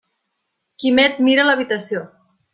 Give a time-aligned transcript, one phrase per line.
[0.83, 2.05] Quimet mira l'habitació.